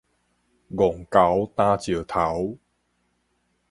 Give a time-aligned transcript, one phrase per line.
[0.03, 0.09] 戇猴擔
[1.79, 2.57] 石頭